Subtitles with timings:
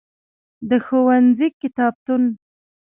[0.69, 2.23] د ښوونځی کتابتون.